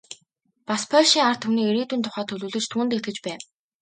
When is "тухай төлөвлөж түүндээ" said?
2.07-2.97